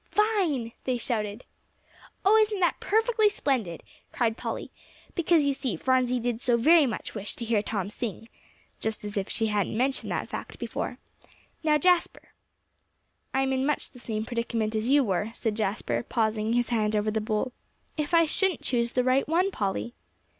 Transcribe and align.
"Fine!" 0.09 0.71
they 0.85 0.97
shouted. 0.97 1.45
"Oh, 2.25 2.35
isn't 2.35 2.59
that 2.59 2.79
perfectly 2.79 3.29
splendid?" 3.29 3.83
cried 4.11 4.35
Polly, 4.35 4.71
"because, 5.13 5.45
you 5.45 5.53
see, 5.53 5.75
Phronsie 5.75 6.19
did 6.19 6.41
so 6.41 6.57
very 6.57 6.87
much 6.87 7.13
wish 7.13 7.35
to 7.35 7.45
hear 7.45 7.61
Tom 7.61 7.87
sing," 7.91 8.27
just 8.79 9.03
as 9.05 9.15
if 9.15 9.29
she 9.29 9.45
hadn't 9.45 9.77
mentioned 9.77 10.11
that 10.11 10.27
fact 10.27 10.57
before. 10.57 10.97
"Now, 11.63 11.77
Jasper." 11.77 12.29
"I'm 13.31 13.53
in 13.53 13.63
much 13.63 13.91
the 13.91 13.99
same 13.99 14.25
predicament 14.25 14.73
as 14.73 14.89
you 14.89 15.03
were," 15.03 15.29
said 15.35 15.53
Jasper, 15.55 16.01
pausing, 16.01 16.53
his 16.53 16.69
hand 16.69 16.95
over 16.95 17.11
the 17.11 17.21
bowl. 17.21 17.53
"If 17.95 18.11
I 18.15 18.25
shouldn't 18.25 18.63
choose 18.63 18.93
the 18.93 19.03
right 19.03 19.27
one, 19.27 19.51
Polly!" 19.51 19.93